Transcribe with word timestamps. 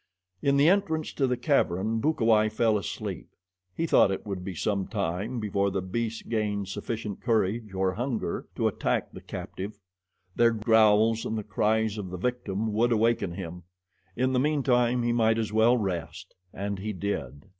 In 0.41 0.57
the 0.57 0.67
entrance 0.67 1.13
to 1.13 1.27
the 1.27 1.37
cavern 1.37 1.99
Bukawai 2.01 2.49
fell 2.49 2.75
asleep. 2.75 3.29
He 3.77 3.85
thought 3.85 4.09
it 4.09 4.25
would 4.25 4.43
be 4.43 4.55
some 4.55 4.87
time 4.87 5.39
before 5.39 5.69
the 5.69 5.79
beasts 5.83 6.23
gained 6.23 6.69
sufficient 6.69 7.21
courage 7.21 7.71
or 7.75 7.93
hunger 7.93 8.47
to 8.55 8.67
attack 8.67 9.11
the 9.11 9.21
captive. 9.21 9.77
Their 10.35 10.49
growls 10.53 11.23
and 11.23 11.37
the 11.37 11.43
cries 11.43 11.99
of 11.99 12.09
the 12.09 12.17
victim 12.17 12.73
would 12.73 12.91
awaken 12.91 13.33
him. 13.33 13.61
In 14.15 14.33
the 14.33 14.39
meantime 14.39 15.03
he 15.03 15.13
might 15.13 15.37
as 15.37 15.53
well 15.53 15.77
rest, 15.77 16.33
and 16.51 16.79
he 16.79 16.93
did. 16.93 17.45